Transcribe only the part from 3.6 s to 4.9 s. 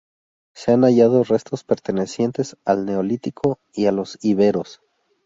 y a los Iberos.